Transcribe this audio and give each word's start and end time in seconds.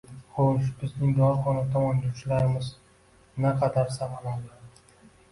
Xo‘sh, 0.35 0.69
bizning 0.83 1.09
dorixona 1.17 1.65
tomon 1.75 1.99
yurishlarimiz 2.05 2.69
naqadar 3.45 3.93
«samarali 3.99 4.99